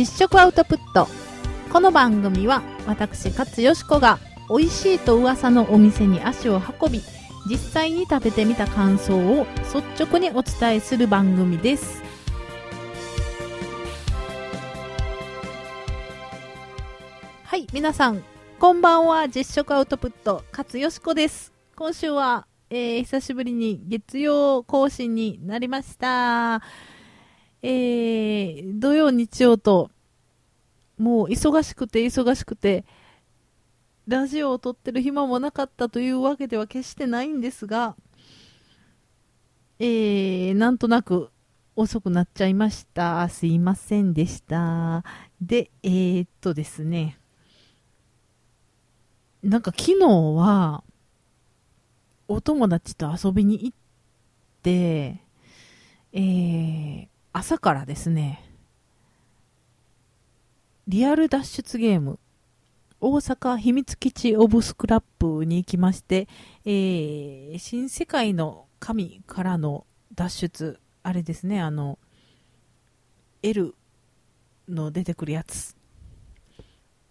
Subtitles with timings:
[0.00, 1.08] 実食アウトプット。
[1.70, 7.02] この番組は私勝よしこが美味しいと噂のお店に足を運び
[7.46, 12.02] 実際に食べてみた感想を率直にお伝えする番組です。
[17.44, 18.24] はい皆さん
[18.58, 19.28] こんばんは。
[19.28, 21.52] 実食アウトプット勝よしこです。
[21.76, 26.62] 今週は、えー、久しぶりに月曜更新になりました。
[27.62, 29.90] えー、土曜日曜と
[31.00, 32.84] もう忙しくて忙しくて
[34.06, 37.96] ラジオを撮ってる暇もなかったというわけでは決してないんですが、
[39.78, 41.30] えー、なんとなく
[41.74, 43.28] 遅くなっちゃいました。
[43.30, 45.04] すいませんでした。
[45.40, 47.18] で、えー、っとですね。
[49.42, 50.84] なんか昨日は、
[52.28, 53.76] お友達と遊びに行っ
[54.62, 55.22] て、
[56.12, 58.49] えー、朝からですね、
[60.90, 62.18] リアル脱出ゲーム、
[63.00, 66.26] 大阪秘密基地オブスクラップに行きまして、
[66.64, 72.00] えー、新世界の神からの脱出、あれですね、あの、
[73.44, 73.76] L
[74.68, 75.76] の出てくるやつ。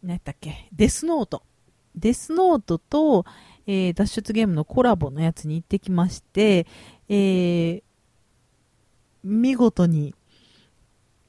[0.04, 0.68] 何やったっけ？
[0.74, 1.44] デスノート。
[1.96, 3.24] デスノートと、
[3.66, 6.68] えー、脱出ゲームのコラボのやつに行ってきまして、
[7.08, 7.82] えー、
[9.24, 10.14] 見事に、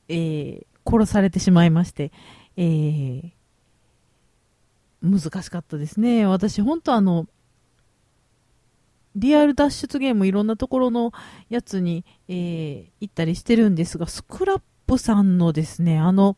[0.09, 2.11] えー、殺されてしまいまして、
[2.63, 3.33] えー、
[5.03, 6.27] 難しかったですね。
[6.27, 7.27] 私、本当あの、
[9.17, 11.13] リアル脱出ゲームいろんなところの
[11.49, 16.37] やつに、えー、行ったりしてるんですが、スクラップさんのですね、あの、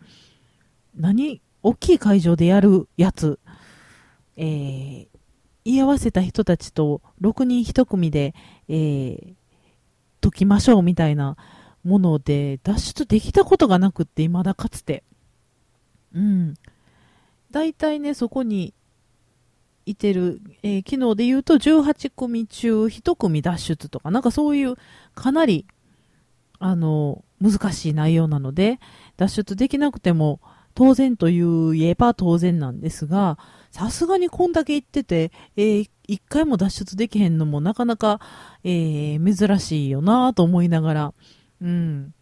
[0.94, 3.40] 何大きい会場でやるやつ、
[4.36, 5.08] えー、
[5.64, 8.32] 言い合わせた人たちと6人1組で、
[8.68, 9.34] えー、
[10.20, 11.36] 解きましょうみたいな
[11.82, 15.02] もので脱出できたことがなくって、未だかつて。
[16.14, 16.54] うん。
[17.50, 18.74] 大体ね、そこに
[19.86, 24.76] いてる、えー、昨日で言うと18組中1組脱出とか、なんかそういう
[25.14, 25.66] かなり、
[26.58, 28.78] あの、難しい内容なので、
[29.16, 30.40] 脱出できなくても
[30.74, 33.38] 当然と言えば当然なんですが、
[33.70, 38.20] さすがにこんだけ言ってて、えー、一回も脱出できへんのもなかなか、
[38.64, 41.14] えー、珍しいよなと思いながら、
[41.60, 42.14] うん。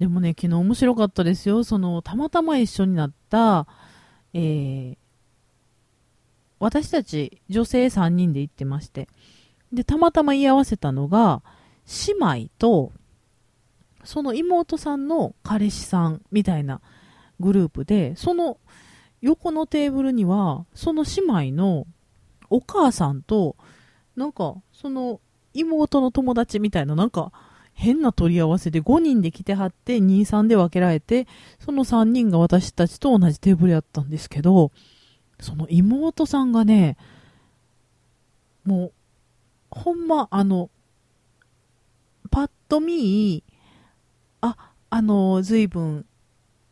[0.00, 1.62] でもね、昨日面白かったですよ。
[1.62, 3.66] その、たまたま一緒になった、
[4.32, 4.96] えー、
[6.58, 9.08] 私たち女性3人で行ってまして、
[9.74, 11.42] で、たまたま居合わせたのが、
[12.06, 12.92] 姉妹と、
[14.02, 16.80] その妹さんの彼氏さんみたいな
[17.38, 18.56] グループで、その
[19.20, 21.86] 横のテーブルには、その姉妹の
[22.48, 23.54] お母さんと、
[24.16, 25.20] なんか、その
[25.52, 27.32] 妹の友達みたいな、なんか、
[27.80, 31.26] 変な取り合わせで5人で来てはって、2、3で分けられて、
[31.58, 34.70] その3人が私たちと同じテーブルやったんですけど、
[35.40, 36.98] その妹さんがね、
[38.66, 38.92] もう、
[39.70, 40.68] ほんま、あの、
[42.30, 43.42] パッと見、
[44.42, 46.04] あ、あの、随分、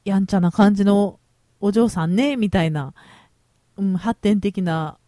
[0.05, 1.19] やんちゃな感じの
[1.61, 2.93] お嬢さんね、みたいな、
[3.79, 4.99] うん、発展的な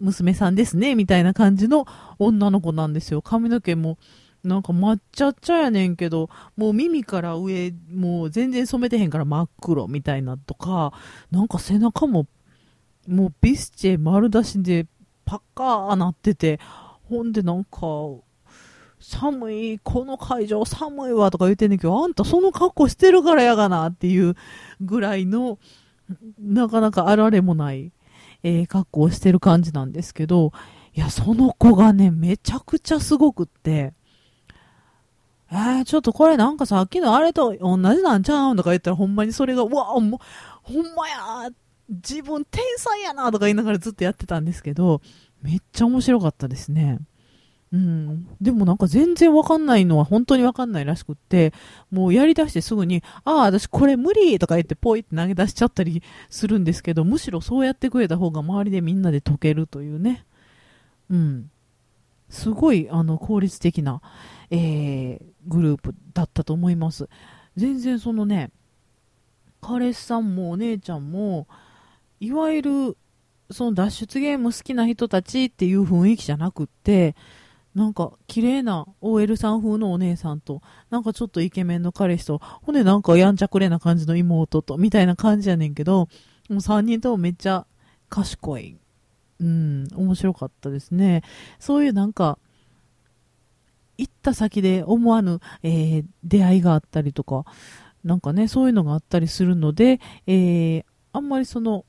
[0.00, 1.86] 娘さんですね、みたいな感じの
[2.18, 3.22] 女の子なんですよ。
[3.22, 3.96] 髪の毛も、
[4.44, 10.92] なんか抹茶っちゃやねんけど、もう耳から上、もう全然染めてへんから真っ黒みたいなとか、
[11.30, 12.26] なんか背中も、
[13.08, 14.86] もうビスチェ丸出しで
[15.24, 16.60] パッカーなってて、
[17.08, 17.78] ほんでなんか、
[19.00, 24.34] 寒い、この会場寒いわとか言ってんねんけど、あんたその格好してるからやがなっていう
[24.80, 25.58] ぐらいの、
[26.38, 27.92] なかなかあられもない、
[28.42, 30.52] えー、格好をしてる感じなんですけど、
[30.94, 33.94] いや、その子がね、めちゃくちゃすごくって、
[35.50, 40.18] えー、ちょっとこれなんかさっきのあれと同じなんちゃうんとか言ったらほんまにそれが、うわ、ほんま
[41.08, 41.50] や
[41.88, 45.00] 自分天才やなとか言いながらずっとやってたんですけど、
[45.42, 46.98] めっちゃ面白かったですね。
[47.72, 48.28] うん。
[48.40, 51.52] でもなんか全然わかんないのは本当にわかんないらしくって、
[51.90, 60.24] もうやり出してすぐに、ああ、私これ無理とか言ってポイって投げ出しちゃったりするんですけど、むしろそうやってくれた方が周りでみんなで解けるというね。
[61.10, 61.50] うん。
[62.30, 64.00] すごい、あの、効率的な、
[64.50, 67.08] えー、グループだったと思います。
[67.56, 68.50] 全然そのね、
[69.60, 71.46] 彼氏さんもお姉ちゃんも、
[72.20, 72.96] いわゆる、
[73.50, 77.14] その脱出ゲーム好きな人たちっていう雰囲気じゃなくって、
[77.74, 86.08] なんか綺麗な OL さん風のお姉さんと、なんかちょっとイケメンの彼氏と、ほんでなんかやんちゃくれな感じの妹と、みたいな感じやねんけど、
[86.48, 87.66] もう3人ともめっちゃ
[88.08, 88.78] 賢い。
[89.40, 91.22] うん、面白かったですね。
[91.58, 92.38] そういうなんか、
[93.98, 97.44] 行った先で思わぬ、えー、出会いがあったりとか、
[98.04, 101.84] なんかね、そういうのがあったりするので、えー、あんまりその、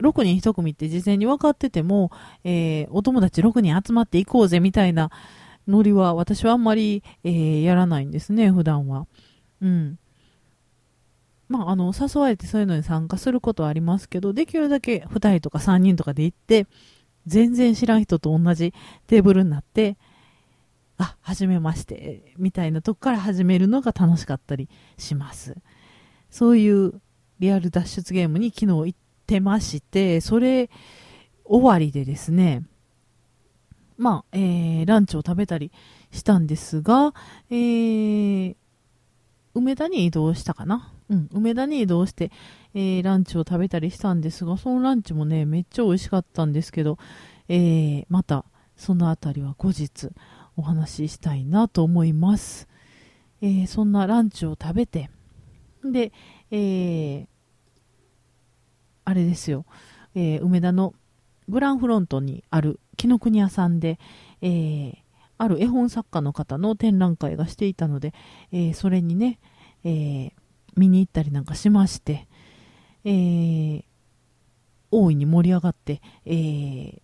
[0.00, 2.10] 6人1組って事前に分かってても、
[2.44, 5.10] えー、お友達6人集まっていこうぜみたいな
[5.66, 9.06] ノリは私はあんまり、えー、やらないんですね、普段は。
[9.60, 9.98] うん。
[11.48, 16.66] まあ、あの、誘われてそういうのに参加することはありますけど、できるだけ2人とか3人とかで行って、
[17.26, 18.72] 全然知らん人と同じ
[19.06, 19.96] テーブルになって、
[20.98, 25.56] あ、はじめまして、みたいなとこから始めるのが楽しかったりします。
[26.30, 27.00] そういう
[27.38, 28.94] リアル脱出ゲームに昨日行っ
[29.26, 30.70] てまして、それ
[31.44, 32.64] 終わりでですね、
[33.98, 35.70] まあ、えー、ランチを食べたり
[36.10, 37.14] したんですが、
[37.50, 38.56] えー、
[39.54, 40.92] 梅田に移動したかな？
[41.08, 42.30] うん、梅田に移動して、
[42.74, 46.98] えー、ランチを食べたりしたんですが、そのランチもね、めっちゃ美味しかったんですけど、
[47.48, 48.44] えー、また、
[48.76, 50.10] そのあたりは後日
[50.56, 52.68] お話ししたいなと思います。
[53.42, 55.10] えー、そんなランチを食べて、
[55.84, 56.12] で、
[56.50, 57.26] えー、
[59.04, 59.66] あれですよ、
[60.14, 60.94] えー、梅田の
[61.48, 63.98] グランフロントにある紀ノ国屋さんで、
[64.40, 64.96] えー、
[65.38, 68.14] ある絵本作家の方の展覧会がしていたので、
[68.52, 69.38] え、それにね、
[69.84, 70.32] え、
[70.76, 72.26] 見に行ったりなんかしまして、
[73.04, 73.84] え、
[74.90, 77.02] 大いに盛り上がって、え、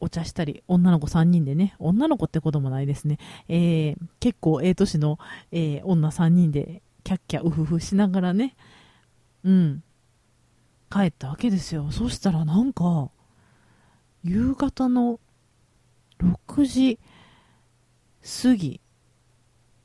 [0.00, 3.18] お茶したり、女の子3人でね、女の子ってこともないですね、
[3.48, 5.18] えー、結構ええ年の、
[5.52, 8.56] えー、女3人でキャッキャウフフしながらね、
[9.44, 9.82] うん、
[10.90, 11.90] 帰ったわけですよ。
[11.90, 13.10] そしたらなんか、
[14.24, 15.20] 夕方の
[16.18, 16.98] 6時
[18.42, 18.80] 過ぎ、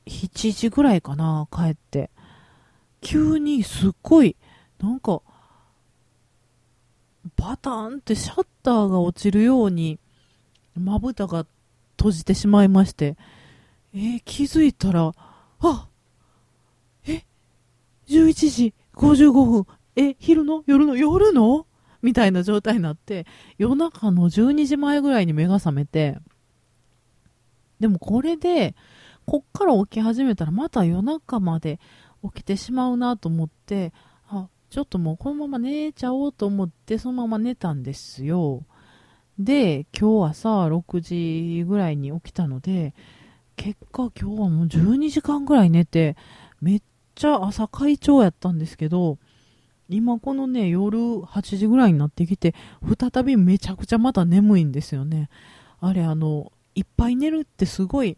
[0.07, 2.09] 7時ぐらいかな、帰って。
[3.01, 4.35] 急にすっごい、
[4.79, 5.21] なんか、
[7.35, 9.99] バタンってシャッターが落ちるように、
[10.79, 11.45] まぶたが
[11.97, 13.17] 閉じてしまいまして、
[13.93, 15.13] えー、気づいたら、
[15.59, 15.87] あ
[17.07, 17.23] え
[18.07, 20.63] ?11 時55分、え、昼の？
[20.67, 20.95] 夜の？
[20.95, 21.65] 夜の？
[22.01, 23.25] みたいな状態になって、
[23.57, 26.17] 夜中の12時前ぐらいに目が覚めて、
[27.79, 28.75] でもこれで、
[29.25, 31.79] こっから起き始めたらまた夜中まで
[32.23, 33.91] 起きてしまうなと思って、
[34.27, 38.63] あ、ちょっともうこのまま寝ちゃおうと思ってそのまま寝たんですよ。
[39.39, 42.93] で、今日朝6時ぐらいに起きたので、
[43.57, 46.15] 結果今日はもう12時間ぐらい寝て、
[46.61, 46.81] めっ
[47.15, 49.17] ちゃ朝会長やったんですけど、
[49.89, 52.55] 今このね、夜8時ぐらいになってきて、
[52.97, 55.29] 再びめちゃくちゃまだ眠いんですよね。
[55.81, 58.17] あれ、あの、いっぱい寝るってすごい、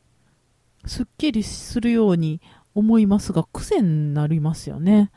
[0.86, 2.42] すっきりするように
[2.76, 5.12] 思いますが、癖になりますよね。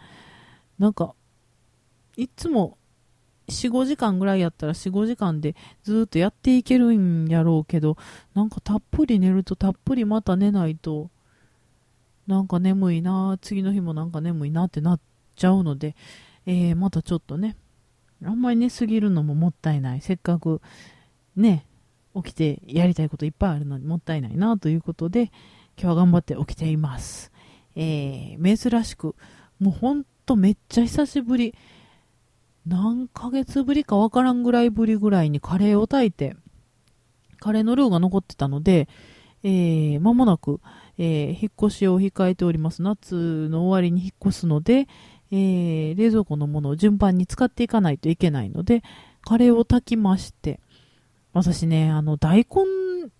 [0.78, 1.14] なんか、
[2.16, 2.78] いつも
[3.50, 7.96] 4、5時間ぐらいやったら4、5時間でずっとやっていけるんやろうけど、
[8.34, 11.10] なんかたっぷり寝るとたっぷりまた寝ないと、
[12.26, 15.00] なんか眠いな、次の日もなんか眠いなってなっ
[15.36, 15.96] ちゃうので、
[16.46, 17.56] えー、またちょっとね、
[18.24, 20.00] あんまり寝すぎるのももったいない。
[20.00, 20.60] せっかく
[21.36, 21.66] ね、
[22.14, 25.32] 起きてやりたいこといっぱいあるのにもったいないなということで、
[25.76, 27.32] 今日は頑張って起きています。
[27.76, 29.14] えー、珍しく、
[29.58, 31.54] もうほんとめっちゃ久しぶり、
[32.70, 36.36] 何ヶ月ぶりかわからんぐらいぶりぐらいにカレーを炊いて、
[37.40, 38.88] カレーのルーが残ってたので、
[39.42, 40.60] えー、間もなく、
[40.96, 42.82] えー、引っ越しを控えております。
[42.82, 44.86] 夏の終わりに引っ越すので、
[45.32, 48.84] えー、冷蔵庫のものを順番に使っていかないといけないので、
[49.22, 50.60] カレーを炊きまして、
[51.32, 53.10] 私ね、あの、大根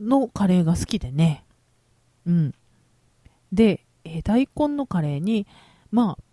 [0.00, 1.44] のカレーが好きでね、
[2.26, 2.54] うん。
[3.52, 5.46] で、えー、大根のカレーに、
[5.92, 6.27] まあ、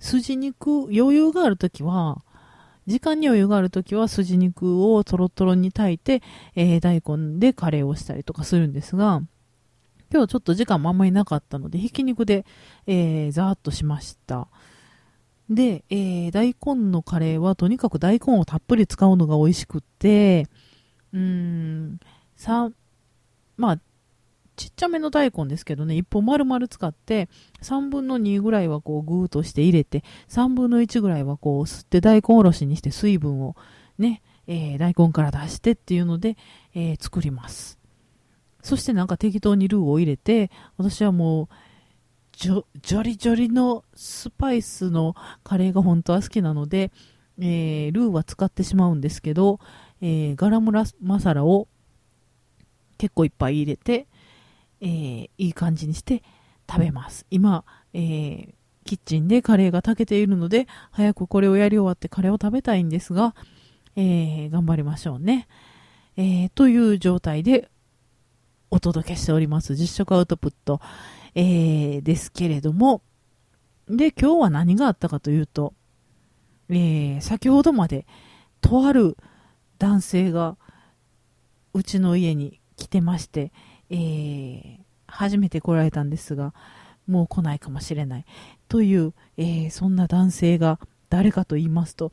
[0.00, 2.22] 筋肉、余裕があるときは、
[2.86, 6.22] 時間に余裕があるときは筋肉をトロトロに炊いて、
[6.56, 9.22] えー、大根でカレーをしたりとかするんですが、
[10.12, 12.44] 今日ちょっと時間もあんまりなかったので、ひき肉で、
[12.86, 14.48] えー、ざーっとしました。
[15.48, 20.46] で、えー、大根のカレーはとにかく大根をたっぷり使うのが美味しくって、
[21.12, 22.00] うーん、
[22.36, 22.70] さ、
[23.56, 23.78] まあ、
[24.60, 27.30] ちっちゃめの大根ですけどね、1本丸々使って、
[27.62, 33.56] 3分の2ぐらいはこうぐーとして入れて、3分の1ぐらいはこう吸って大根おろしにして水分を
[33.96, 36.36] ね、えー、大根から出してっていうので、
[36.74, 37.78] えー、作ります。
[38.60, 41.48] そしてなんか適当にルーを入れて、私はもう、
[42.32, 46.90] ジョジョリジョリのスパイスのカレーが本当は好きなので、
[47.38, 49.58] えー、ルーは使ってしまうんですけど、
[50.02, 51.66] えー、ガラムラマサラを
[52.98, 54.06] 結構いっぱい入れて、
[54.80, 56.22] えー、いい感じにして
[56.68, 57.26] 食べます。
[57.30, 63.34] 今、えー、キッチンでカレーが炊けているので、早くこれをやり終わってカレーを食べたいんですが、
[63.96, 65.48] えー、頑張りましょうね。
[66.16, 67.70] えー、という状態で
[68.70, 70.80] お届けしております実食アウトプット、
[71.34, 73.02] えー、ですけれども、
[73.88, 75.74] で、今日は何があったかというと、
[76.68, 78.06] えー、先ほどまで、
[78.60, 79.16] とある
[79.78, 80.56] 男性が、
[81.72, 83.52] うちの家に来てまして、
[83.90, 86.54] えー、初めて来られたんですが、
[87.06, 88.24] もう来ないかもしれない。
[88.68, 90.78] という、えー、そんな男性が
[91.08, 92.12] 誰かと言いますと、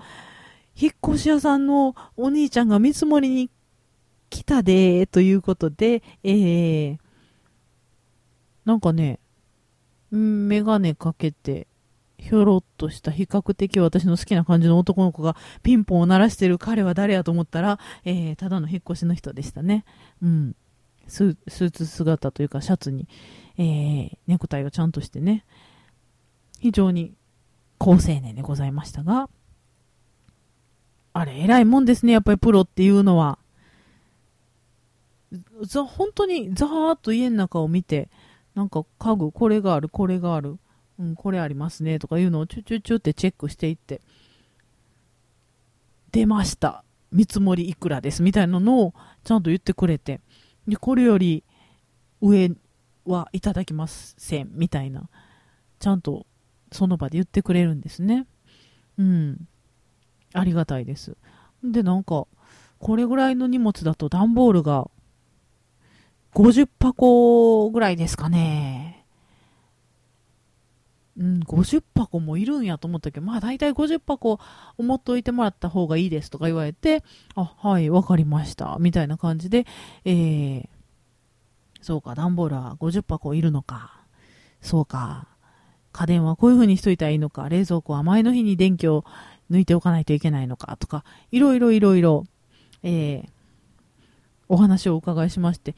[0.79, 3.49] 引っ越し屋さんのお兄ちゃんが見積もりに
[4.29, 6.97] 来たで、ということで、えー、
[8.65, 9.19] なんかね、
[10.11, 11.67] メガネかけて、
[12.17, 19.85] ひょろっとした比較的私の好きな感じの男の子がピンポンを鳴らしてる彼は誰やと思ったら、えー、ただの引っ越しの人でしたね。
[20.21, 20.55] うん。
[21.07, 23.07] スーツ姿というかシャツに、
[23.57, 25.45] えー、ネクタイをちゃんとしてね、
[26.59, 27.13] 非常に
[27.77, 29.29] 高青年でございましたが、
[31.13, 33.39] あれ、偉いもんですね、やっぱりプロっていうのは。
[35.63, 38.09] ざ、本当にざーっと家の中を見て、
[38.53, 40.57] なんか家具、これがある、これがある、
[40.99, 44.01] うん、これありますね、とかいうのをチュチュチュってチェックしていって、
[46.11, 46.83] 出ました。
[47.11, 50.21] 見積もりいくらです、みたいなのをちゃんと言ってくれて、
[50.67, 51.43] で、これより
[52.21, 52.51] 上
[53.05, 55.09] はいただきません、みたいな、
[55.79, 56.25] ちゃんと
[56.71, 58.27] その場で言ってくれるんですね。
[58.97, 59.47] うん。
[60.33, 61.15] ありがたいです。
[61.63, 62.27] で、なんか、
[62.79, 64.89] これぐらいの荷物だと段ボールが
[66.33, 68.96] 50箱ぐらいですかね。
[71.19, 74.39] うん、50箱もいるんやと思ったけど、まあ大体50箱
[74.77, 77.03] 思っといてもらった方がいいですとか言われて、
[77.35, 78.77] あ、はい、わかりました。
[78.79, 79.65] みたいな感じで、
[80.05, 80.67] えー、
[81.81, 84.01] そうか、段ボールは50箱いるのか。
[84.61, 85.27] そうか。
[85.91, 87.49] 家電はこういう風にしといたらいいのか。
[87.49, 89.03] 冷蔵庫は前の日に電気を
[89.49, 90.77] 抜いておかないといけないのか。
[90.77, 92.25] とか、いろいろいろいろ、
[92.83, 93.29] えー、
[94.49, 95.75] お話をお伺いしまして、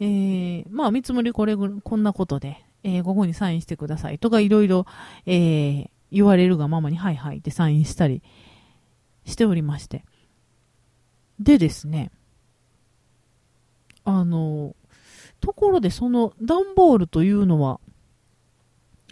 [0.00, 4.86] えー、まあ見積もりこれ、こんなことで、えー、ここにサインしてくださいとかいろいろ、
[5.26, 8.22] えー、言われるがままに、はいはいってサインしたり
[9.24, 10.04] しておりまして。
[11.38, 12.10] でですね、
[14.04, 14.74] あの、
[15.40, 17.80] ところでその段ボールというのは、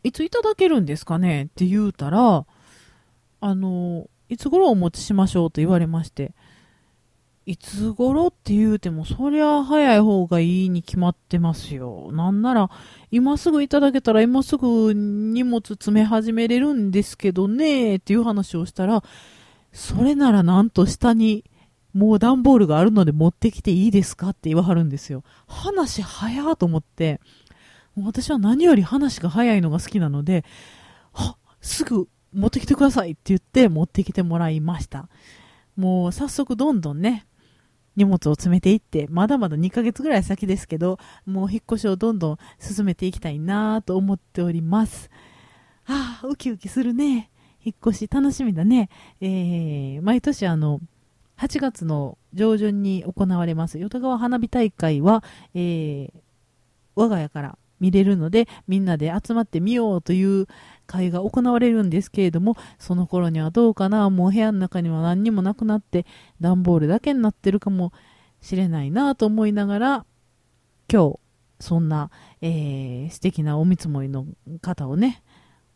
[0.03, 1.45] いついただけるんですかね？
[1.45, 2.47] って言うたら、
[3.41, 6.35] あの、いつ頃お持ちしましょうと言われまして、
[7.49, 12.11] いつ頃って言うても、そりゃ早い方がいいに決まってますよ。
[12.13, 12.71] なんなら、
[13.11, 19.03] 今すぐいただけたら今すぐ荷物詰め始めれるんですけどね、っていう話をしたら、
[19.73, 21.43] それならなんと下に、
[21.95, 25.25] もう段ボールがあるので持ってきていいですかって言わはるんですよ。
[25.47, 27.19] 話早ーと思って、
[27.97, 30.45] 私は何より話が早いのが好きなので、
[31.15, 35.09] はすぐ持ってきてくださいって言って持ってきてもらいました。
[35.77, 37.25] もう早速どんどんね、
[37.99, 45.11] 荷物を詰めていって、まだまだ2ヶ月ぐらい先ですけど、もう引っ越しをどんどん進めていきたいなと思っております。
[45.87, 47.31] ああ、ウキウキするね。
[47.65, 48.89] 引っ越し楽しみだね。
[49.21, 50.81] えー、毎年あの、
[51.39, 55.25] 8月の上旬に行われます、淀川花火大会は、
[55.55, 56.11] えー、
[56.95, 60.47] 我が家から見れるので、みんなで集まってみようという
[60.89, 66.07] 会が行われるんですけれども、その頃にはどうかな、もう部屋の中には何にもなくなって、
[66.41, 67.93] 段ボールだけになってるかも
[68.41, 70.07] しれないなと思いながら、
[70.93, 71.19] 今日、
[71.61, 74.27] そんな、えー、素敵なお見積もりの
[74.63, 75.23] 方をね、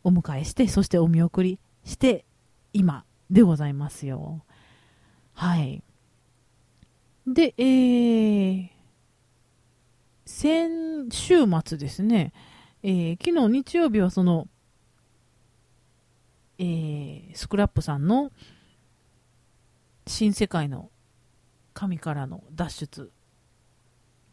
[0.02, 2.24] お迎えして、そしてお見送りして、
[2.72, 4.44] 今でございますよ。
[5.34, 5.82] はい。
[7.26, 8.68] で、えー、
[10.24, 12.32] 先週末ですね、
[12.82, 14.48] えー、昨日日曜日はその、
[16.62, 18.30] えー、スクラップさんの
[20.06, 20.90] 新世界の
[21.74, 23.10] 神からの脱出、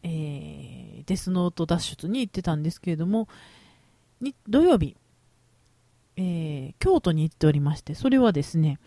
[0.04, 3.26] えー、デスノート脱出に行ってたんですけれども、
[4.48, 4.96] 土曜日、
[6.16, 8.78] えー、京都に行っておりまして、それはですね、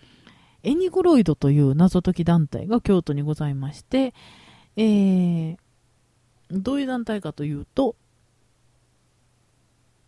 [0.63, 4.13] エニグロイドという謎解き団体が京都にございまして、
[4.77, 5.57] えー、
[6.49, 7.97] どういう団体かというと、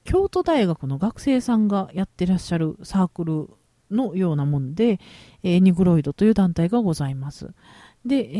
[0.05, 3.49] 京都大学の学生さんがやってらっしゃるサークル
[3.91, 4.99] のようなもんで、
[5.43, 7.49] えー、ニグロイドという団体がございます。
[8.05, 8.35] で、え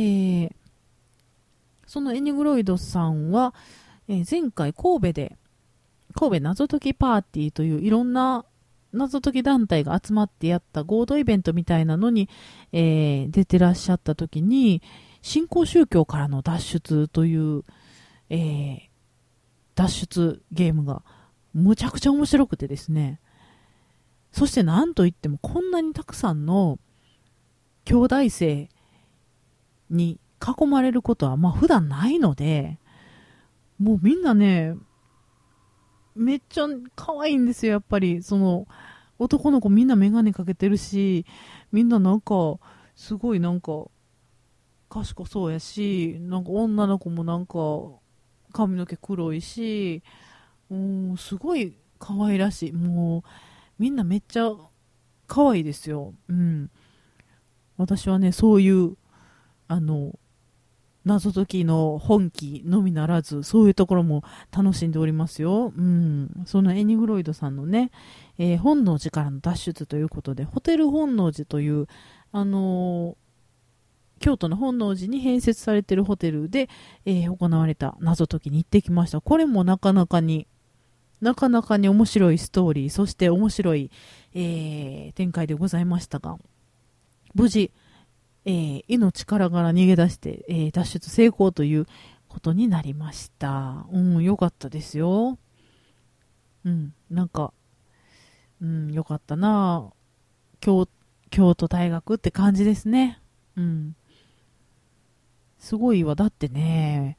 [0.46, 0.52] ー、
[1.88, 3.54] そのエニグロイドさんは、
[4.08, 5.38] えー、前回神戸で、
[6.14, 8.46] 神戸謎解きパーティーといういろんな
[8.94, 12.30] 謎解き団体が集まってやった合同イベントみたいなのに、
[12.72, 14.84] えー、出てらっしゃった時に、
[15.24, 17.64] 新興宗教からの脱出という、
[18.30, 18.80] えー、
[19.74, 21.02] 脱出ゲームが
[21.56, 23.22] むちゃくちゃ面白くてですね。
[24.32, 26.78] そして何といってもこんなにたくさんの
[27.86, 28.70] 兄弟生
[29.90, 32.78] に囲まれることはまあ普段ないので、
[33.80, 34.76] もうみんなね、
[36.14, 38.22] めっちゃ可愛いんですよ、やっぱり。
[38.22, 38.68] その、
[39.18, 41.26] 男の子みんなメガネかけてるし、
[41.72, 42.58] みんななんか、
[42.96, 43.86] すごいなんか、
[44.90, 47.58] 賢そうやし、なんか女の子もなんか、
[48.52, 50.04] 髪の毛黒いし、
[50.70, 52.74] うん、すごい可愛らしい。
[52.74, 53.30] もう、
[53.80, 54.52] みんなめっちゃ
[55.28, 56.14] 可愛いですよ。
[56.28, 56.70] うん。
[57.78, 58.96] 私はね、そういう、
[59.68, 60.18] あの、
[61.06, 65.72] 謎解きの本気のみならず、そういうところも楽しんでおりますよ。
[65.76, 66.44] うん。
[66.46, 67.92] そのエニグロイドさんのね、
[68.40, 71.88] えー、本能寺からの脱出ということで、ホテル本能寺という、
[72.32, 73.16] あのー、
[74.20, 76.70] 京都の本能寺に併設されてるホテルで、
[77.06, 79.22] えー、行われた謎解きに行ってきました。
[79.22, 80.48] これもなかなかに、
[81.22, 83.92] なかなかに面白いストーリー、そして面白い、
[84.34, 86.38] え展開でございましたが、
[87.34, 87.72] 無事、
[88.46, 91.88] えー、命からがら逃げ出して、えー、脱出成功という
[92.28, 93.86] ことになりました。
[93.92, 95.40] うん、よかったですよ。
[96.64, 97.54] うん、なんか、
[98.62, 99.92] うん、よかったな
[100.60, 100.88] 京
[101.30, 103.22] 京都大学って感じですね。
[103.58, 103.96] うん。
[105.58, 106.16] すごいわ。
[106.16, 107.18] だってね、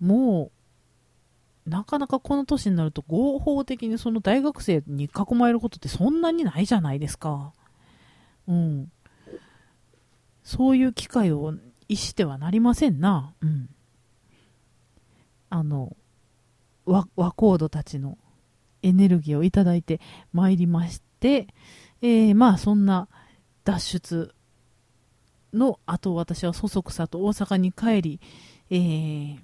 [0.00, 0.57] もう、
[1.68, 7.52] なかなかこの年になると合法的にその大学生に囲まれることってそんなにないじゃないですか。
[8.46, 8.92] うん。
[10.42, 11.54] そういう機会を
[11.88, 13.34] 逸してはなりませんな。
[13.40, 13.68] うん。
[15.50, 15.96] あの、
[16.84, 18.16] 和コードたちの
[18.82, 20.00] エネルギーをいただいて
[20.32, 21.48] まいりまして、
[22.00, 23.08] えー、まあそんな
[23.64, 24.34] 脱出
[25.52, 28.20] の後私はそそくさと大阪に帰り、
[28.70, 29.38] えー、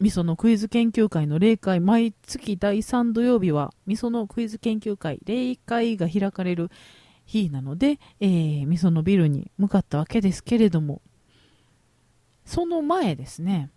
[0.00, 6.70] 味噌のクイズ研究会の例会、毎月第3土曜日は味噌のクイズ研究会、例会が開かれる
[7.26, 11.02] 日なので、えー、味噌のビルに向かったわけですけれども、
[12.46, 13.68] その前ですね、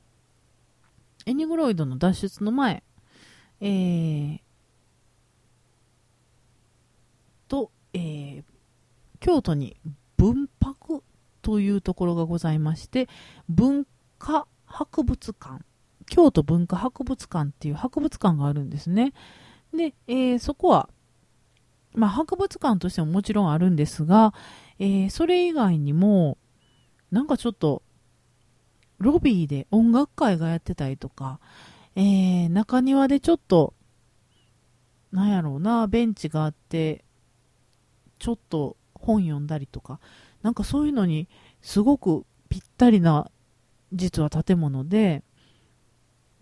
[1.25, 2.83] エニグロイドの脱出の前、
[3.59, 4.39] えー、
[7.49, 8.43] と、えー、
[9.19, 9.75] 京都に
[10.15, 11.03] 文博
[11.41, 13.09] というところがございまして、
[13.49, 13.85] 文
[14.17, 15.65] 化博物館、
[16.03, 19.13] 京都文化博物館っていう博物館があるんですね。
[19.73, 20.89] で、えー、そこは
[21.95, 24.33] まあ、博物館としてももちろんあるんですが、
[24.79, 26.37] えー、それ以外にも、
[27.11, 27.83] なんかちょっと、
[28.97, 31.39] ロビーで音楽会がやってたりとか、
[31.95, 33.73] えー、中庭でちょっと、
[35.11, 37.03] なんやろうな、ベンチがあって、
[38.17, 39.99] ちょっと本読んだりとか、
[40.41, 41.27] なんかそういうのに
[41.61, 43.29] すごくぴったりな、
[43.91, 45.23] 実は建物で、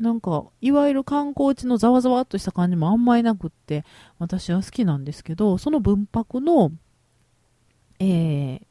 [0.01, 3.85] なんか、いわゆる観光地のざわざわっとした感じもあんまりなくって、
[4.17, 6.71] 私は好きなんですけど、その分泊の、
[7.99, 8.61] えー、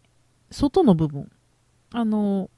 [0.50, 1.30] 外の部分、
[1.92, 2.50] あの、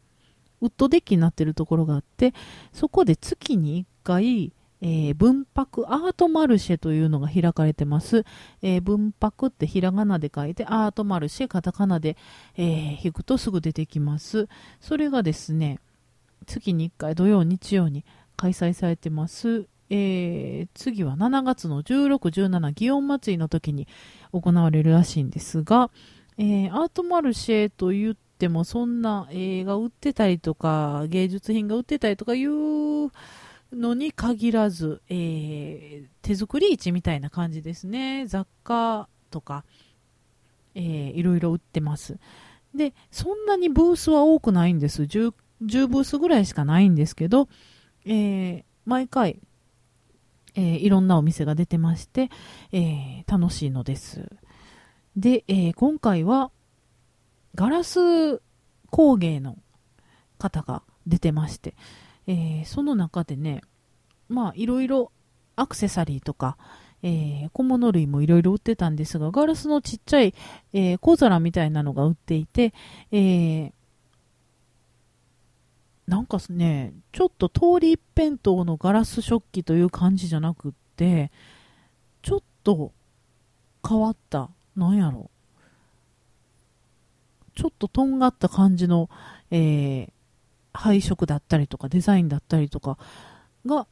[0.62, 2.32] ウッドデッキになってるところがあって、
[2.72, 8.24] そこで月に1回、えー、文泊アートマルシェというのが開かれてます。
[8.62, 12.16] えー、文泊ってひらがなで書いて、アートマルシェ、カタカナで、
[12.56, 14.48] えー、引くとすぐ出てきます。
[14.80, 15.78] それがですね、
[16.46, 18.04] 月に1回土曜、日曜に
[18.42, 19.68] 開催されてます。
[19.88, 23.86] えー、次は7月の16、17、祇園祭の時に
[24.32, 25.92] 行われるらしいんですが、
[26.38, 33.12] えー、アートマルシェと言ってもそんな映画売ってたりとか芸術品が売ってたりとかいう
[33.72, 38.26] のに限らず、えー、手作り市みたいな感じですね。
[38.26, 39.64] 雑貨とか、
[40.74, 42.18] えー、いろいろ売ってます。
[42.74, 45.02] でそんなにブースは多くないんです。
[45.02, 45.32] 10,
[45.64, 47.46] 10ブースぐらいしかないんですけど
[48.04, 49.40] えー、毎回、
[50.54, 52.30] えー、いろんなお店が出てまして、
[52.72, 54.28] えー、楽しいのです。
[55.16, 56.50] で、えー、今回は、
[57.54, 58.40] ガラス
[58.90, 59.58] 工芸の
[60.38, 61.74] 方が出てまして、
[62.26, 63.62] えー、その中でね、
[64.28, 65.12] まあ、いろいろ
[65.56, 66.56] アクセサリーとか、
[67.02, 70.34] えー、小物類もいろいろ売ってたんですが、ガラスのちっちゃい、
[70.72, 72.72] えー、小皿みたいなのが売っていて、
[73.10, 73.72] えー、
[76.12, 81.32] なんかね、ちょっと通り一辺倒のガラス食器という感じじゃなくって、
[82.20, 82.92] ちょっと
[83.88, 85.30] 変わった、なんやろ。
[87.56, 89.08] ちょっととんがった感じの、
[89.50, 90.10] えー、
[90.74, 92.98] 配色だったりとかデザインだったりとか
[93.64, 93.86] が、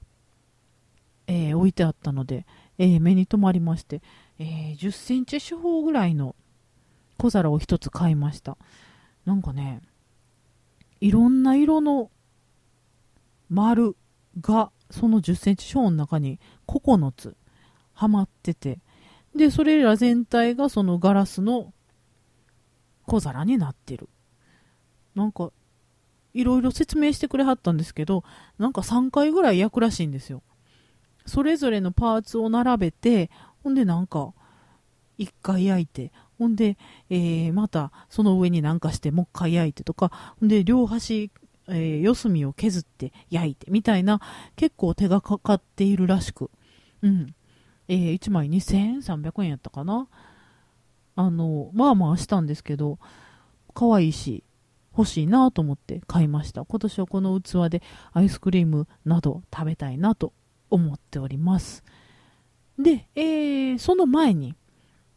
[1.26, 2.44] えー、置いてあったので、
[2.76, 4.02] えー、目に留まりまして、
[4.38, 6.36] え、10センチ四方ぐらいの
[7.16, 8.58] 小皿を一つ買いました。
[9.24, 9.80] なんかね、
[11.00, 12.10] いろんな色の
[13.48, 13.96] 丸
[14.40, 17.36] がその10センチ四方の中に9つ
[17.92, 18.80] はまってて
[19.34, 21.72] でそれら全体がそのガラスの
[23.06, 24.08] 小皿になってる
[25.14, 25.52] なんか
[26.32, 28.24] いろいろ説明してくれはったんですけど、
[28.58, 30.42] なんか3回ぐらい焼くらしいんですよ。
[31.26, 33.30] それぞれのパーツを並べて、
[33.62, 34.32] ほんでなんか、
[35.18, 36.78] 1回焼いて、ほんで、
[37.10, 41.30] えー、またその上になんかしてもう一回焼いてとか、ほんで両端、
[41.68, 44.22] えー、四隅を削って焼いてみたいな、
[44.56, 46.50] 結構手がかかっているらしく。
[47.02, 47.34] うん。
[47.88, 50.08] えー、1枚2300円やったかな。
[51.14, 52.98] あの、まあまあしたんですけど、
[53.74, 54.42] 可愛いし、
[54.96, 56.64] 欲しいなと思って買いました。
[56.64, 57.82] 今年はこの器で
[58.14, 60.32] アイスクリームなど食べたいなと
[60.70, 61.84] 思っております。
[62.78, 64.54] で、えー、その前に、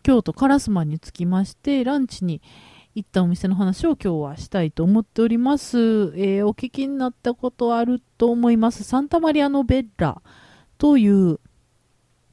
[0.04, 2.42] 京都烏丸に着きまして、ランチに
[2.94, 5.78] 行ったお店の話を今日はしたいと思っております。
[5.80, 8.84] えー、お聞きになったことあると思います。
[8.84, 10.22] サンタマリアノベッラ
[10.78, 11.40] という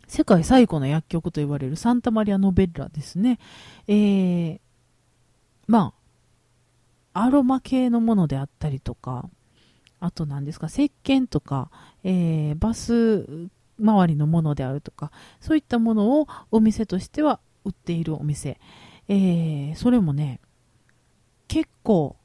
[0.09, 3.39] 世界最古の薬局と言われるサンタマリアノベッラですね。
[3.87, 4.61] えー、
[5.69, 5.95] ま
[7.15, 9.31] あ、アロマ系のものであったりとか、
[10.01, 11.71] あと何ですか、石鹸とか、
[12.03, 18.59] えー、バス周りのものであるとか、そういったものをお店としては売っているお店。
[19.09, 20.41] えー、それもね、
[21.49, 22.17] 結構、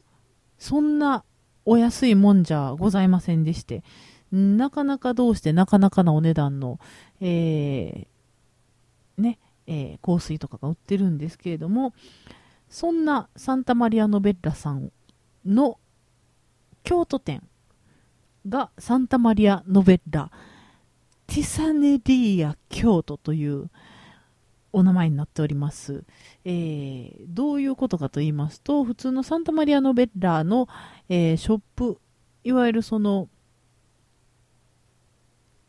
[0.57, 1.23] そんな
[1.65, 3.83] お安いもんじゃございませんでして、
[4.31, 6.79] なかなかどうしてなかなかなお値段の、
[7.21, 11.93] えー、ね、えー、香水とかが売ってるんですけれども、
[12.69, 14.91] そんなサンタマリア・ノベッラさん
[15.45, 15.79] の
[16.83, 17.41] 京都店
[18.47, 20.31] がサンタマリア・ノベッラ
[21.27, 23.69] ティサネリーア京都という
[24.75, 26.03] お名前になっております、
[26.43, 30.67] えー、どういうことかと言いますと普通のサンタマリア・ノベッラーの、
[31.07, 31.97] えー、ショップ
[32.43, 33.29] いわゆるその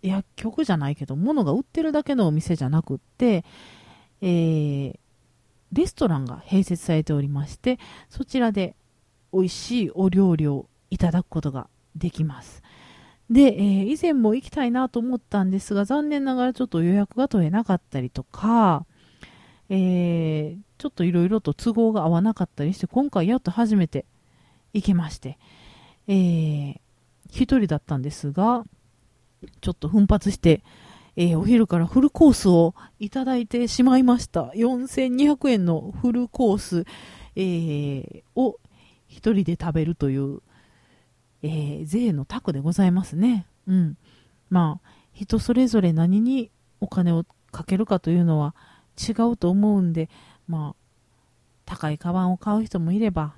[0.03, 3.45] 薬局じゃないけど物が売ってるだけのお店じゃなくって、
[4.23, 4.99] えー、
[5.73, 7.79] レストランが併設されておりまして
[8.11, 8.75] そちらで
[9.33, 12.63] 美味しいお料理をいただくことができます。
[13.31, 18.85] で、えー、以前も行きたいなと思ったんですが残念ながらちょっと予約が取れなかったりとか、
[19.69, 24.05] えー、ちょっといろいろと都合が合わなかったりして今回やっと初めて
[24.73, 25.39] 行けまして、
[26.09, 26.79] えー、
[27.31, 28.65] 一人だったんですが
[29.61, 30.63] ちょっと奮発して、
[31.17, 34.53] えー、お昼からフルコースをいただいてしまいました。
[34.55, 36.85] 4200円のフルコース、
[37.37, 38.59] えー、を
[39.09, 40.41] 一人で食べるという、
[41.43, 43.47] えー、税のタクでございますね。
[43.67, 43.97] うん。
[44.51, 46.51] まあ、人それぞれ何に
[46.81, 48.55] お金をかけるかというのは
[48.97, 50.09] 違うと思うんで、
[50.49, 50.77] まあ、
[51.65, 53.35] 高いカバンを買う人もいれば、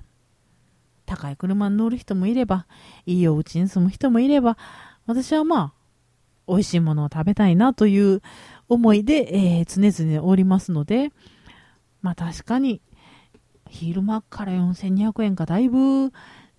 [1.05, 2.67] 高い車に乗る人もいれば、
[3.05, 4.57] いいお家に住む人もいれば、
[5.07, 5.73] 私はまあ、
[6.47, 8.21] 美味しいものを食べたいなという
[8.67, 11.11] 思いで、えー、常々おりますので、
[12.01, 12.81] まあ確かに、
[13.67, 16.11] 昼間から4200円かだいぶ、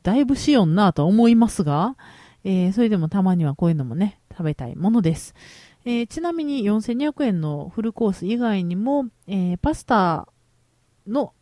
[0.03, 1.97] だいぶしよんなと思いますが、
[2.45, 5.35] えー、それでもたまにはこういうのもね、食べたいものです。
[5.85, 10.29] えー、ちなみに4200円のフルコース以外にも、えー、パスタ
[11.07, 11.33] の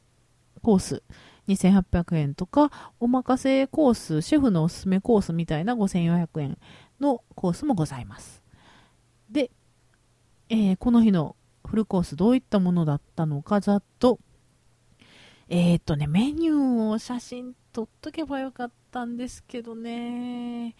[0.63, 1.03] コース
[1.49, 2.71] 2800円とか、
[3.01, 6.59] おまかせコース、シェフのおすすめコースみたいな5400円
[7.01, 8.43] のコースもございます。
[9.31, 9.51] で、
[10.49, 14.19] えー、この日のフルコースどういったものだったのか、ざっと、
[15.49, 20.75] えー、っとね、メニューを写真撮っとけばよかったんですけどね、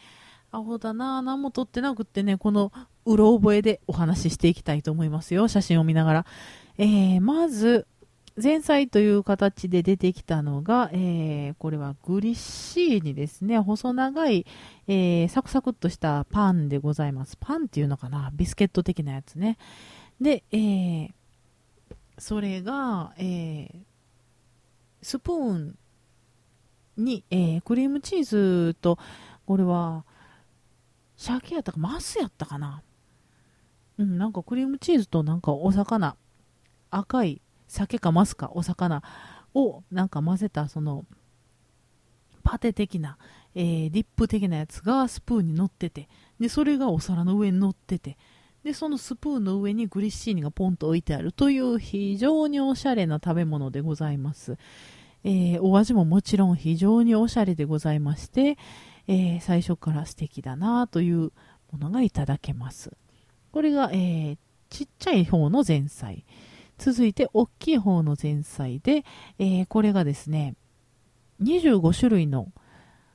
[0.51, 2.73] アホだな何も撮ってなくってね、この
[3.09, 6.27] うろ覚えでお話ししていきたいと思いますよ、写真を見ながら。
[6.77, 7.87] えー、まず、
[8.41, 13.59] 前菜という形で出てきたのが、えー、これはグリッシーニですね。
[13.59, 14.47] 細長い、
[14.87, 17.37] えー、サクサクっとしたパンでございます。
[17.41, 18.31] パンっていうのかな？
[18.33, 19.59] ビスケット的なやつね。
[20.21, 21.11] で、えー、
[22.19, 23.75] それが、え、
[25.03, 25.77] スプーン
[26.97, 29.01] に、え、クリームチーズと、
[29.47, 30.05] これは、
[31.17, 32.83] 鮭やったか、マスやったかな？
[33.99, 36.17] うん、なんかクリームチーズとなんかお魚、
[36.91, 39.03] 赤い鮭かマスかお魚
[39.55, 41.05] をなんか混ぜたその
[42.43, 43.19] パテ的な、
[43.55, 46.09] えー、ディップ的なやつがスプーンに乗ってて
[46.41, 48.17] でそれがお皿の上に乗ってて
[48.65, 54.57] でそのスプーンの上にグリッシーニがポンと置いてあるという非常におしゃれな食べ物でございます、
[55.25, 58.57] えー、お味ももちろん非常におしゃれでございまして、
[59.07, 61.33] えー、最初から素敵だなという
[61.71, 62.93] ものがいただけます。
[63.53, 64.37] これが、え
[64.71, 66.25] ちっちゃい方の前菜
[66.79, 69.05] 続いて、大きい方の前菜で、
[69.39, 70.55] えー、これがですね、
[71.43, 72.53] 25種類の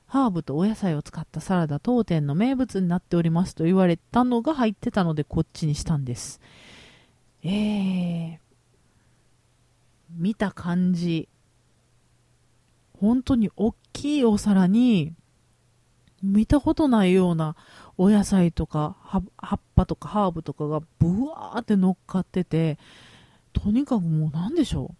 [0.06, 6.40] ハーブとお野菜を使ったサラダ当店の名物になっておりますと言われたのが入ってたのでこっちにしたんです。
[7.42, 8.38] えー、
[10.10, 11.28] 見た感じ、
[13.00, 15.14] 本当に大きいお皿に
[16.24, 17.54] 見たことないような
[17.98, 19.18] お野菜とか葉
[19.56, 22.78] っぱとかハーブとかがブワーって乗っかってて
[23.52, 24.96] とにかくもう何でしょう。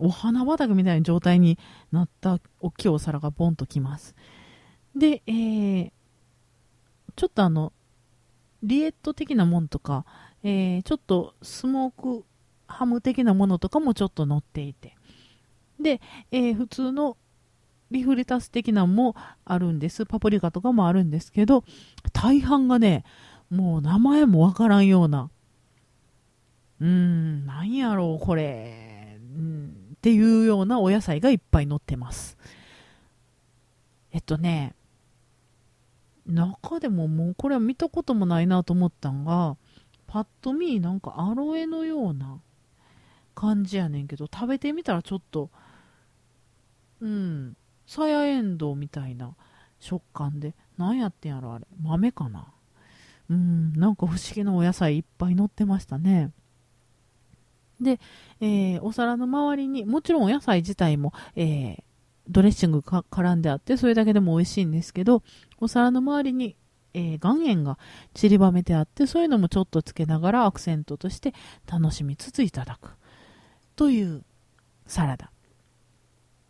[0.00, 1.58] お花畑みたいな状態に
[1.90, 4.14] なった大きいお皿がボンときます。
[4.94, 5.92] で、えー、
[7.16, 7.72] ちょっとあの
[8.62, 10.04] リエット的なもんとか、
[10.44, 12.24] えー、ちょっとスモーク
[12.68, 14.96] ハム的なものとかもちょっと乗っていて。
[15.80, 17.16] で、えー、普通の
[17.90, 20.04] リフレタス的なのもあるんです。
[20.04, 21.64] パプリカとかもあるんですけど、
[22.12, 23.04] 大半がね、
[23.50, 25.30] もう名前もわからんような、
[26.80, 32.36] うーん、なんやろう、これ、うん、っていうようなお野菜がいっぱい載ってます。
[34.12, 34.74] えっとね、
[36.26, 39.56] 中でももうこれは見たこともないなと思ったんが、
[40.06, 42.40] パッと見なんかアロエのような
[43.34, 45.50] 感じやねんけど、食べてみたらちょっと、
[47.00, 47.56] うん、
[47.88, 49.34] さやえんどうみたいな
[49.80, 51.66] 食感で、何やってんやろあれ。
[51.82, 52.46] 豆かな？
[53.30, 56.30] うん、なんか不思議なお野菜いっぱい乗ってましたね。
[57.80, 57.98] で、
[58.40, 61.82] えー、お皿の周りに、もちろんお野菜自体も、えー、
[62.28, 65.22] ドレッシングが絡んであって、それだけでも美味しいんですけど、
[65.58, 66.56] お皿の周りに、
[66.92, 67.78] えー、岩塩が
[68.14, 71.32] 散りばめてあって、そういうのもちょっとつけながらアクセントとして
[71.66, 72.90] 楽しみつついただく。
[73.76, 74.24] という
[74.86, 75.30] サラダ。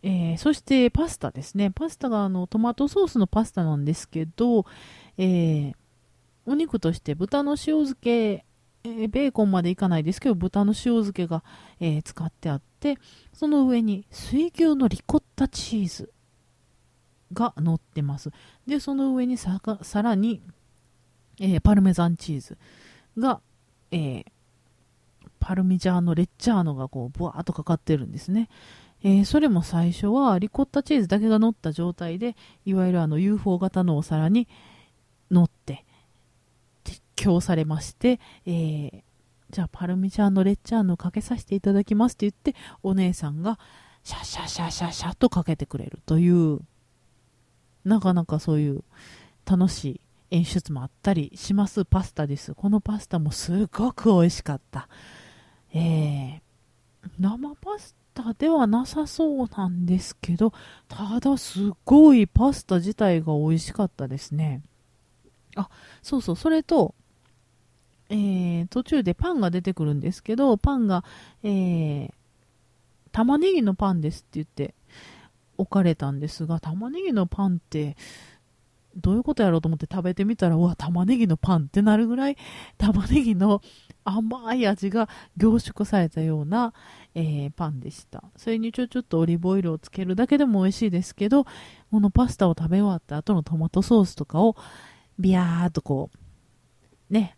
[0.02, 1.70] えー、そしてパスタですね。
[1.70, 4.64] パスタがあのトマトソースのパスタなんですけど、
[5.16, 5.74] えー、
[6.46, 8.44] お肉として豚の塩漬け、
[8.84, 11.42] えー、ベーコンまでいかないですけど、豚の塩漬けが、
[11.80, 12.98] え使ってあって、
[13.32, 16.12] その上に水牛のリコッタチーズ
[17.32, 18.30] が乗ってます。
[18.66, 20.40] で、その上にささらに、
[21.40, 22.58] えパルメザンチーズ
[23.18, 23.40] が、
[23.90, 24.24] え
[25.40, 28.48] パルミジャーノ・レッジャーノがこう、ブワーっとかかってるんですね。
[29.02, 34.48] えー、それも最初はリコッタチーズだけが乗った状態でいわゆるあの UFO 型のお皿に
[35.30, 35.84] 乗って
[36.84, 39.02] 提供されまして、えー、
[39.50, 43.58] じゃあパルミジャーノレッチャーノかけさせていただきますって言ってお姉さんが
[44.02, 46.60] シャシャシャシャシャとかけてくれるという
[47.84, 48.82] なかなかそういう
[49.46, 51.84] 楽しい演出もあったりします。
[51.84, 52.54] パスタです。
[52.54, 54.88] このパスタもすごく美味しかった。
[55.72, 56.40] えー、
[57.18, 60.52] 生パスタではなさそうなんですけど、
[60.88, 64.62] ただすごいパスタ自体が美味しかったですね。
[65.54, 65.68] あ、
[66.02, 66.94] そうそう、それと、
[68.10, 71.04] えー、途中でパンが出てくるんですけど、パンが、
[71.44, 72.12] えー、
[73.12, 74.74] 玉ねぎのパンですって言って
[75.56, 77.96] 置かれたんですが、玉ねぎのパンって、
[78.98, 82.36] どういうことやろうと思って食べてみたら、うわ、玉ねぎのパンってなるぐらい、
[82.78, 83.62] 玉ねぎの
[84.04, 86.72] 甘い味が凝縮されたような、
[87.14, 88.24] えー、パンでした。
[88.36, 91.44] それにちょちょっとオリーブオイルをつけるだけでも美味しいですけど、
[91.90, 94.56] このパスタを食べ終わった後のトマトソースとかを
[95.18, 96.10] ビヤーっとこ
[97.10, 97.36] う、ね、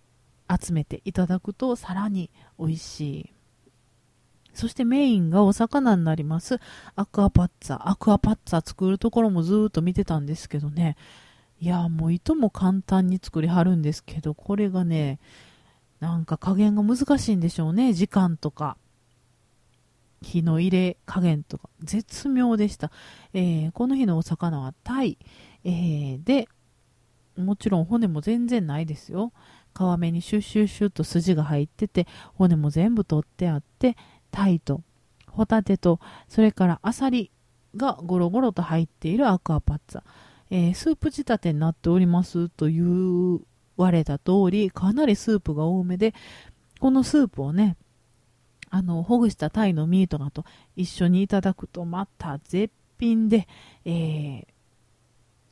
[0.48, 3.34] 集めていただくとさらに美味しい。
[4.52, 6.58] そしてメインがお魚になります
[6.96, 7.88] アクアパッツァ。
[7.88, 10.96] アクアパッツァ作るところもずっと見てたんですけどね。
[11.60, 15.18] いやもう糸も簡単に作りはるんですけど、これがね、
[16.00, 17.92] なんか加減が難しいんでしょうね。
[17.92, 18.78] 時間とか、
[20.22, 22.90] 火の入れ加減とか、絶妙でした。
[23.34, 25.18] えー、この日のお魚はタイ、
[25.64, 26.48] えー、で、
[27.36, 29.32] もちろん骨も全然ないですよ。
[29.74, 33.98] 皮目にシュッシュッシュッと筋が入ってて、骨も全部取ってあって、
[34.30, 34.82] タイと、
[35.26, 37.30] ホタテと、それからアサリ
[37.76, 40.02] がゴロゴロと入っているアクアパッツァ。
[40.50, 43.40] えー、スープ仕立てになっておりますという
[43.76, 46.14] われた通り、かなりスープが多めで、
[46.78, 47.76] このスープをね、
[48.70, 50.44] あの、ほぐしたタイのミートがと
[50.76, 53.48] 一緒にいただくとまた絶品で、
[53.84, 54.44] えー、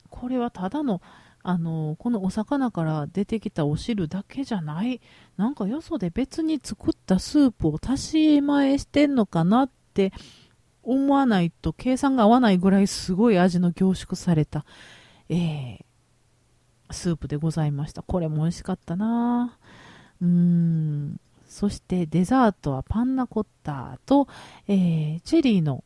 [0.09, 1.01] これはただの、
[1.43, 5.01] あの、このお魚から出てきたお汁だけじゃない、
[5.37, 10.11] なんかよそで別に作ったスープを足し前してんのかなって
[10.89, 14.65] 思わないと計算が合わないぐらいすごい味の凝縮された、
[15.29, 15.83] えー、
[16.91, 18.01] スープでございました。
[18.01, 19.57] これも美味しかったな
[20.21, 21.19] うん。
[21.47, 24.27] そしてデザートはパンナコッタと、
[24.67, 25.83] えー、チェリーの、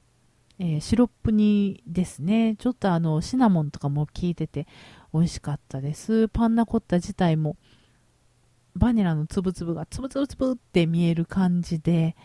[0.59, 2.55] えー、シロップ煮ですね。
[2.57, 4.67] ちょっとあの、シナモンとかも効いてて
[5.13, 6.27] 美味しかったです。
[6.29, 7.57] パンナコッタ自体も
[8.75, 12.15] バニラのつぶつぶがつぶつぶつぶって見える感じで、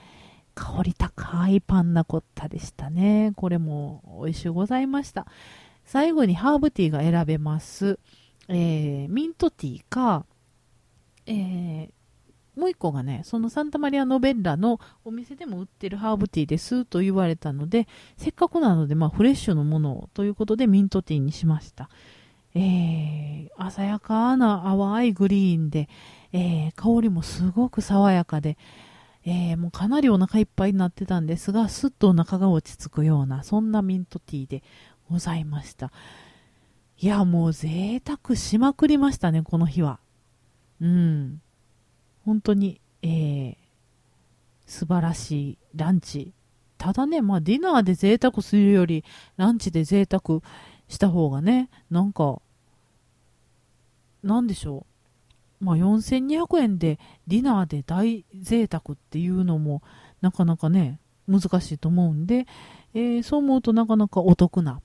[0.58, 3.32] 香り高いパンナコッタでしたね。
[3.36, 5.26] これも美味しゅうございました。
[5.84, 8.00] 最後にハーブティーが選べます。
[8.48, 10.26] えー、ミントティーか、
[11.26, 21.88] えー、もう一個がね、そのサンタマリア・ノベッラのお店でも売ってるハーブティーですと言われたので、せっかくなので、まあ、フレッシュのものをということでミントティーにしました。
[22.54, 25.88] えー、鮮やかな淡いグリーンで、
[26.32, 28.58] えー、香りもすごく爽やかで、
[29.24, 34.62] えー、もうかなりお腹いっぱいになってたんですが、すっとお腹が落ち着くような、そんなミントティーで
[35.10, 35.92] ございました。
[37.00, 40.00] いや、もう贅沢しまくりましたね、この日は。
[40.80, 41.40] うん。
[42.24, 43.56] 本当に、えー、
[44.66, 46.32] 素晴らしいランチ。
[46.76, 49.04] ただね、まあディナーで贅沢するより、
[49.36, 50.40] ランチで贅沢
[50.88, 52.40] した方がね、なんか、
[54.22, 54.87] なんでしょう。
[55.60, 59.82] まあ4200円でディナーで大贅沢っていうのも
[60.20, 62.46] なかなかね、難しいと思うんで、
[62.94, 64.80] えー、そう思うとなかなかお得な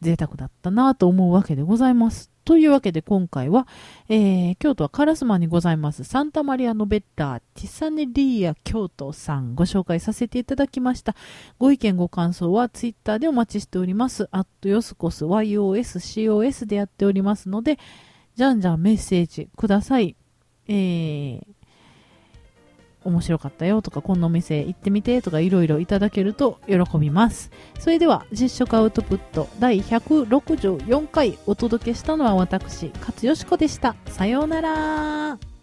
[0.00, 2.30] 贅沢だったなと思うわけでございます。
[2.44, 3.66] というわけで今回は、
[4.08, 11.16] えー、京都は烏丸にございますサンタマリアノベッターティサネリーア京都さんご紹介させていただきました。
[11.58, 14.28] ご意見ご感想はツイッターでお待ちしております。
[14.30, 17.78] アットヨスコス YOSCOS でやっておりますので、
[18.36, 20.14] じゃんじゃんメッセージください。
[20.68, 21.42] えー、
[23.02, 27.50] 面白かったよとか、こんなお店行ってみてとかいろいろいただけると喜びます。
[27.78, 33.96] それでは、実食アウトプット第164回お届けしたのは私、勝よしこでした。
[34.08, 35.55] さようなら